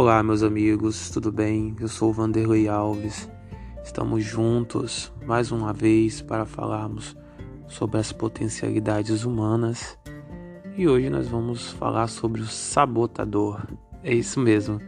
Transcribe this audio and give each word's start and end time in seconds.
Olá, 0.00 0.22
meus 0.22 0.44
amigos, 0.44 1.10
tudo 1.10 1.32
bem? 1.32 1.74
Eu 1.80 1.88
sou 1.88 2.12
Vanderlei 2.12 2.68
Alves. 2.68 3.28
Estamos 3.82 4.22
juntos 4.22 5.12
mais 5.26 5.50
uma 5.50 5.72
vez 5.72 6.22
para 6.22 6.46
falarmos 6.46 7.16
sobre 7.66 7.98
as 7.98 8.12
potencialidades 8.12 9.24
humanas 9.24 9.98
e 10.76 10.86
hoje 10.86 11.10
nós 11.10 11.26
vamos 11.26 11.72
falar 11.72 12.06
sobre 12.06 12.40
o 12.40 12.46
sabotador. 12.46 13.66
É 14.04 14.14
isso 14.14 14.38
mesmo. 14.38 14.80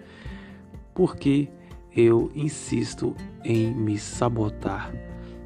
Porque 0.94 1.48
eu 1.92 2.30
insisto 2.32 3.16
em 3.44 3.74
me 3.74 3.98
sabotar. 3.98 4.92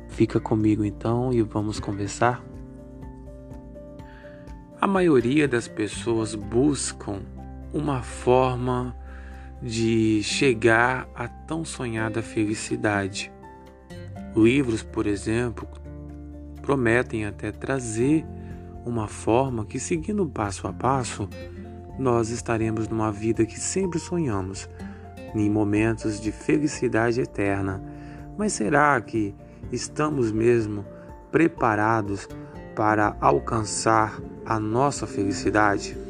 Fica 0.08 0.38
comigo 0.38 0.84
então 0.84 1.32
e 1.32 1.40
vamos 1.40 1.80
conversar. 1.80 2.44
A 4.78 4.86
maioria 4.86 5.48
das 5.48 5.66
pessoas 5.66 6.34
buscam 6.34 7.22
uma 7.72 8.02
forma 8.02 8.94
de 9.62 10.22
chegar 10.22 11.08
à 11.14 11.26
tão 11.28 11.64
sonhada 11.64 12.22
felicidade. 12.22 13.32
Livros, 14.36 14.82
por 14.82 15.06
exemplo, 15.06 15.68
prometem 16.60 17.24
até 17.24 17.52
trazer 17.52 18.24
uma 18.84 19.06
forma 19.06 19.64
que, 19.64 19.78
seguindo 19.78 20.26
passo 20.26 20.66
a 20.66 20.72
passo, 20.72 21.28
nós 21.98 22.30
estaremos 22.30 22.88
numa 22.88 23.12
vida 23.12 23.46
que 23.46 23.58
sempre 23.58 23.98
sonhamos, 23.98 24.68
em 25.34 25.50
momentos 25.50 26.20
de 26.20 26.30
felicidade 26.32 27.20
eterna. 27.20 27.82
Mas 28.36 28.52
será 28.52 29.00
que 29.00 29.34
estamos 29.70 30.32
mesmo 30.32 30.84
preparados 31.30 32.28
para 32.74 33.16
alcançar 33.20 34.20
a 34.44 34.58
nossa 34.58 35.06
felicidade? 35.06 36.03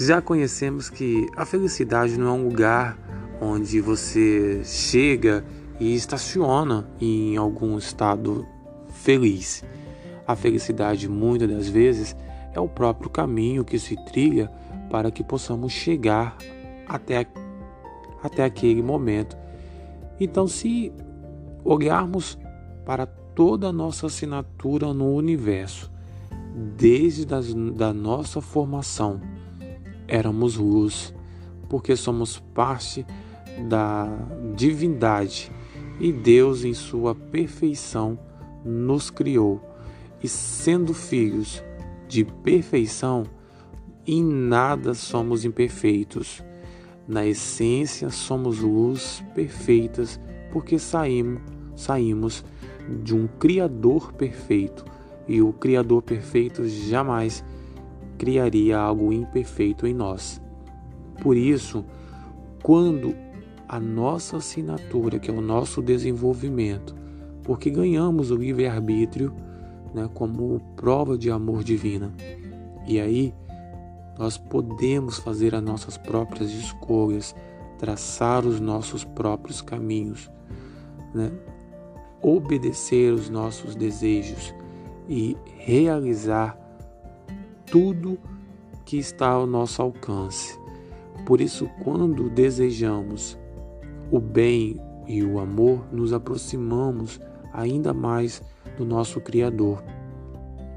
Já 0.00 0.22
conhecemos 0.22 0.88
que 0.88 1.26
a 1.36 1.44
felicidade 1.44 2.16
não 2.16 2.28
é 2.28 2.30
um 2.30 2.44
lugar 2.44 2.96
onde 3.40 3.80
você 3.80 4.62
chega 4.64 5.44
e 5.80 5.92
estaciona 5.92 6.88
em 7.00 7.36
algum 7.36 7.76
estado 7.76 8.46
feliz. 8.90 9.64
A 10.24 10.36
felicidade, 10.36 11.08
muitas 11.08 11.50
das 11.50 11.68
vezes, 11.68 12.14
é 12.54 12.60
o 12.60 12.68
próprio 12.68 13.10
caminho 13.10 13.64
que 13.64 13.76
se 13.76 13.96
trilha 14.04 14.48
para 14.88 15.10
que 15.10 15.24
possamos 15.24 15.72
chegar 15.72 16.38
até, 16.86 17.26
até 18.22 18.44
aquele 18.44 18.82
momento. 18.82 19.36
Então, 20.20 20.46
se 20.46 20.92
olharmos 21.64 22.38
para 22.86 23.04
toda 23.04 23.66
a 23.66 23.72
nossa 23.72 24.06
assinatura 24.06 24.94
no 24.94 25.12
universo, 25.12 25.90
desde 26.76 27.26
das, 27.26 27.52
da 27.52 27.92
nossa 27.92 28.40
formação, 28.40 29.20
éramos 30.08 30.56
luz, 30.56 31.14
porque 31.68 31.94
somos 31.94 32.40
parte 32.54 33.06
da 33.68 34.08
divindade 34.56 35.52
e 36.00 36.12
Deus, 36.12 36.64
em 36.64 36.74
sua 36.74 37.14
perfeição, 37.14 38.18
nos 38.64 39.10
criou. 39.10 39.60
E 40.22 40.28
sendo 40.28 40.94
filhos 40.94 41.62
de 42.08 42.24
perfeição, 42.24 43.24
em 44.06 44.24
nada 44.24 44.94
somos 44.94 45.44
imperfeitos. 45.44 46.42
Na 47.06 47.26
essência, 47.26 48.10
somos 48.10 48.60
luz 48.60 49.24
perfeitas, 49.34 50.20
porque 50.52 50.78
saímos, 50.78 51.42
saímos 51.74 52.44
de 53.02 53.14
um 53.14 53.26
Criador 53.26 54.12
perfeito. 54.12 54.84
E 55.26 55.42
o 55.42 55.52
Criador 55.52 56.02
perfeito 56.02 56.66
jamais 56.68 57.44
criaria 58.18 58.76
algo 58.78 59.12
imperfeito 59.12 59.86
em 59.86 59.94
nós. 59.94 60.42
Por 61.22 61.36
isso, 61.36 61.84
quando 62.62 63.14
a 63.68 63.78
nossa 63.78 64.38
assinatura, 64.38 65.18
que 65.18 65.30
é 65.30 65.34
o 65.34 65.40
nosso 65.40 65.80
desenvolvimento, 65.80 66.94
porque 67.42 67.70
ganhamos 67.70 68.30
o 68.30 68.36
livre-arbítrio 68.36 69.32
né, 69.94 70.08
como 70.12 70.60
prova 70.76 71.16
de 71.16 71.30
amor 71.30 71.62
divina. 71.62 72.12
E 72.86 73.00
aí 73.00 73.34
nós 74.18 74.36
podemos 74.36 75.18
fazer 75.18 75.54
as 75.54 75.62
nossas 75.62 75.96
próprias 75.96 76.50
escolhas, 76.50 77.34
traçar 77.78 78.44
os 78.44 78.58
nossos 78.58 79.04
próprios 79.04 79.62
caminhos, 79.62 80.30
né, 81.14 81.30
obedecer 82.20 83.12
os 83.12 83.30
nossos 83.30 83.74
desejos 83.74 84.54
e 85.08 85.36
realizar 85.56 86.58
tudo 87.70 88.18
que 88.84 88.96
está 88.96 89.28
ao 89.28 89.46
nosso 89.46 89.82
alcance. 89.82 90.58
Por 91.26 91.40
isso, 91.40 91.68
quando 91.84 92.30
desejamos 92.30 93.38
o 94.10 94.18
bem 94.18 94.80
e 95.06 95.22
o 95.22 95.38
amor, 95.38 95.86
nos 95.92 96.12
aproximamos 96.12 97.20
ainda 97.52 97.92
mais 97.92 98.42
do 98.76 98.84
nosso 98.84 99.20
Criador. 99.20 99.82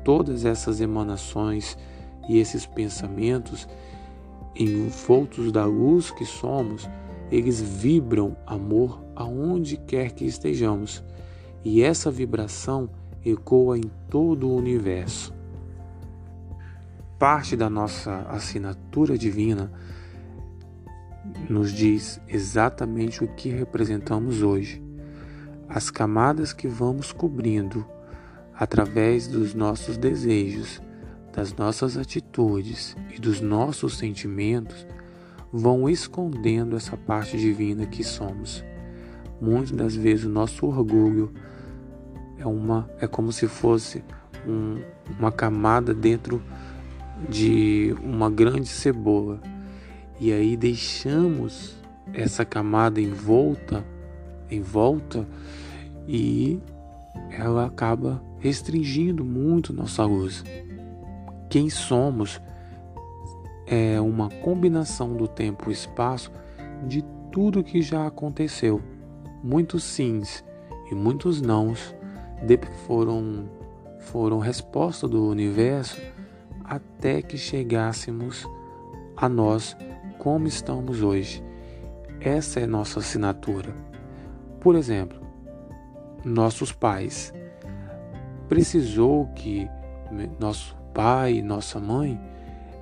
Todas 0.04 0.44
essas 0.44 0.82
emanações 0.82 1.78
e 2.28 2.38
esses 2.38 2.66
pensamentos, 2.66 3.68
envoltos 4.56 5.52
da 5.52 5.66
luz 5.66 6.12
que 6.12 6.26
somos, 6.26 6.90
eles 7.32 7.62
vibram 7.62 8.36
amor 8.46 9.02
aonde 9.16 9.78
quer 9.78 10.12
que 10.12 10.26
estejamos, 10.26 11.02
e 11.64 11.82
essa 11.82 12.12
vibração 12.12 12.90
ecoa 13.24 13.78
em 13.78 13.90
todo 14.10 14.50
o 14.50 14.56
universo 14.56 15.41
parte 17.22 17.56
da 17.56 17.70
nossa 17.70 18.26
assinatura 18.32 19.16
divina 19.16 19.72
nos 21.48 21.72
diz 21.72 22.20
exatamente 22.28 23.24
o 23.24 23.28
que 23.28 23.48
representamos 23.48 24.42
hoje. 24.42 24.84
As 25.70 25.92
camadas 25.92 26.52
que 26.52 26.68
vamos 26.68 27.14
cobrindo 27.14 27.86
através 28.56 29.28
dos 29.28 29.54
nossos 29.54 29.98
desejos, 29.98 30.82
das 31.32 31.54
nossas 31.54 31.96
atitudes 31.96 32.98
e 33.16 33.22
dos 33.22 33.40
nossos 33.40 34.00
sentimentos 34.00 34.88
vão 35.54 35.88
escondendo 35.88 36.76
essa 36.76 36.98
parte 36.98 37.38
divina 37.38 37.86
que 37.86 38.04
somos. 38.04 38.66
Muitas 39.40 39.72
das 39.74 39.96
vezes 39.96 40.26
o 40.26 40.30
nosso 40.30 40.66
orgulho 40.66 41.32
é 42.40 42.48
uma 42.48 42.90
é 43.00 43.06
como 43.06 43.32
se 43.32 43.48
fosse 43.48 44.04
um, 44.48 44.82
uma 45.20 45.32
camada 45.32 45.94
dentro 45.94 46.42
de 47.30 47.96
uma 48.04 48.30
grande 48.30 48.68
cebola 48.68 49.40
e 50.20 50.32
aí 50.32 50.56
deixamos 50.56 51.76
essa 52.14 52.46
camada 52.46 53.02
em 53.02 53.12
volta, 53.12 53.84
em 54.50 54.62
volta 54.62 55.28
e 56.08 56.60
ela 57.32 57.66
acaba 57.66 58.22
restringindo 58.40 59.24
muito 59.24 59.74
nossa 59.74 60.04
luz. 60.06 60.44
Quem 61.50 61.70
somos 61.70 62.42
é 63.66 64.00
uma 64.00 64.30
combinação 64.30 65.16
do 65.16 65.28
tempo 65.28 65.70
e 65.70 65.74
espaço 65.74 66.32
de 66.88 67.04
tudo 67.32 67.64
que 67.64 67.82
já 67.82 68.06
aconteceu. 68.06 68.82
Muitos 69.44 69.84
sims 69.84 70.44
e 70.92 70.96
muitos 70.96 71.42
nãos 71.42 71.96
foram 72.86 73.50
foram 74.00 74.40
resposta 74.40 75.08
do 75.08 75.28
universo 75.28 76.02
até 76.72 77.22
que 77.22 77.38
chegássemos 77.38 78.48
a 79.18 79.28
nós 79.28 79.76
como 80.18 80.48
estamos 80.48 81.04
hoje. 81.04 81.44
Essa 82.22 82.62
é 82.62 82.66
nossa 82.66 83.00
assinatura. 83.00 83.76
Por 84.62 84.78
exemplo, 84.78 85.20
nossos 86.24 86.72
pais. 86.72 87.34
Precisou 88.48 89.28
que 89.36 89.68
nosso 90.40 90.78
pai 90.94 91.42
nossa 91.42 91.78
mãe 91.78 92.18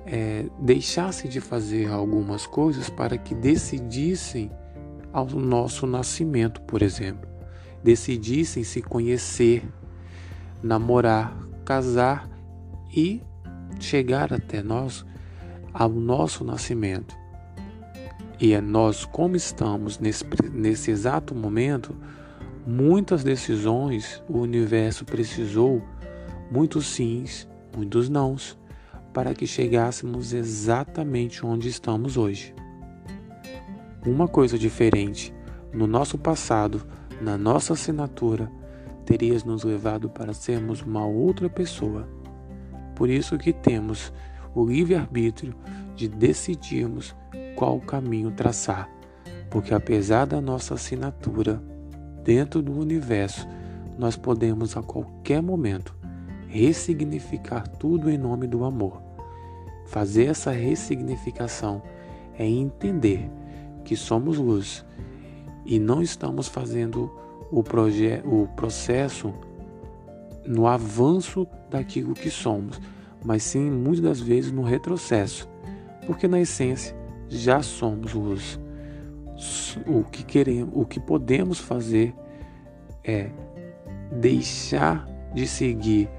é, 0.06 0.46
deixassem 0.60 1.28
de 1.28 1.40
fazer 1.40 1.90
algumas 1.90 2.46
coisas 2.46 2.88
para 2.88 3.18
que 3.18 3.34
decidissem 3.34 4.52
ao 5.12 5.26
nosso 5.26 5.84
nascimento, 5.84 6.62
por 6.62 6.80
exemplo. 6.80 7.28
Decidissem 7.82 8.62
se 8.62 8.82
conhecer, 8.82 9.64
namorar, 10.62 11.36
casar 11.64 12.30
e 12.94 13.20
chegar 13.78 14.32
até 14.32 14.62
nós 14.62 15.04
ao 15.72 15.88
nosso 15.88 16.44
nascimento. 16.44 17.14
E 18.40 18.54
é 18.54 18.60
nós, 18.60 19.04
como 19.04 19.36
estamos 19.36 19.98
nesse, 19.98 20.24
nesse 20.52 20.90
exato 20.90 21.34
momento, 21.34 21.94
muitas 22.66 23.22
decisões 23.22 24.22
o 24.28 24.38
universo 24.38 25.04
precisou, 25.04 25.82
muitos 26.50 26.86
sims, 26.86 27.46
muitos 27.76 28.08
nãos, 28.08 28.58
para 29.12 29.34
que 29.34 29.46
chegássemos 29.46 30.32
exatamente 30.32 31.44
onde 31.44 31.68
estamos 31.68 32.16
hoje. 32.16 32.54
Uma 34.06 34.26
coisa 34.26 34.58
diferente 34.58 35.34
no 35.72 35.86
nosso 35.86 36.16
passado, 36.16 36.86
na 37.20 37.36
nossa 37.36 37.74
assinatura, 37.74 38.50
teria 39.04 39.38
nos 39.44 39.64
levado 39.64 40.08
para 40.08 40.32
sermos 40.32 40.80
uma 40.80 41.04
outra 41.04 41.50
pessoa 41.50 42.08
por 43.00 43.08
isso 43.08 43.38
que 43.38 43.50
temos 43.50 44.12
o 44.54 44.62
livre-arbítrio 44.62 45.54
de 45.96 46.06
decidirmos 46.06 47.16
qual 47.56 47.80
caminho 47.80 48.30
traçar, 48.30 48.90
porque 49.48 49.72
apesar 49.72 50.26
da 50.26 50.38
nossa 50.38 50.74
assinatura 50.74 51.62
dentro 52.22 52.60
do 52.60 52.78
universo, 52.78 53.48
nós 53.98 54.16
podemos 54.16 54.76
a 54.76 54.82
qualquer 54.82 55.40
momento 55.40 55.96
ressignificar 56.46 57.66
tudo 57.66 58.10
em 58.10 58.18
nome 58.18 58.46
do 58.46 58.66
amor. 58.66 59.00
Fazer 59.86 60.26
essa 60.26 60.50
ressignificação 60.50 61.82
é 62.38 62.46
entender 62.46 63.30
que 63.82 63.96
somos 63.96 64.36
luz 64.36 64.84
e 65.64 65.78
não 65.78 66.02
estamos 66.02 66.48
fazendo 66.48 67.10
o, 67.50 67.60
o 67.60 68.48
processo 68.48 69.32
no 70.50 70.66
avanço 70.66 71.46
daquilo 71.70 72.12
que 72.12 72.28
somos, 72.28 72.80
mas 73.24 73.44
sim 73.44 73.70
muitas 73.70 74.00
das 74.00 74.20
vezes 74.20 74.50
no 74.50 74.62
retrocesso, 74.62 75.48
porque 76.06 76.26
na 76.26 76.40
essência 76.40 76.96
já 77.28 77.62
somos 77.62 78.14
luz. 78.14 78.58
O 79.86 80.02
que 80.02 80.24
queremos, 80.24 80.70
o 80.74 80.84
que 80.84 80.98
podemos 80.98 81.60
fazer 81.60 82.12
é 83.04 83.30
deixar 84.10 85.06
de 85.32 85.46
seguir 85.46 86.10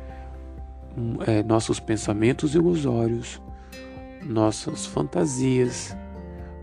é, 1.28 1.44
nossos 1.44 1.82
pensamentos 1.82 2.56
ilusórios, 2.56 3.42
nossas 4.26 4.86
fantasias, 4.86 5.96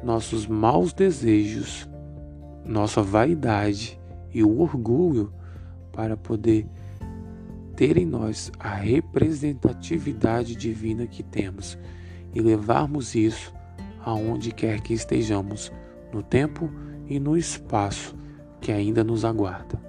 nossos 0.02 0.46
maus 0.46 0.94
desejos, 0.94 1.86
nossa 2.64 3.02
vaidade 3.02 4.00
e 4.32 4.42
o 4.42 4.58
orgulho 4.58 5.32
para 5.92 6.16
poder 6.16 6.66
ter 7.78 7.96
em 7.96 8.04
nós 8.04 8.50
a 8.58 8.74
representatividade 8.74 10.56
divina 10.56 11.06
que 11.06 11.22
temos 11.22 11.78
e 12.34 12.40
levarmos 12.40 13.14
isso 13.14 13.54
aonde 14.04 14.50
quer 14.50 14.80
que 14.80 14.92
estejamos, 14.92 15.70
no 16.12 16.20
tempo 16.20 16.68
e 17.06 17.20
no 17.20 17.36
espaço 17.36 18.16
que 18.60 18.72
ainda 18.72 19.04
nos 19.04 19.24
aguarda. 19.24 19.87